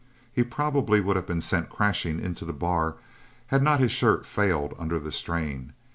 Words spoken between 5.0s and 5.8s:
strain.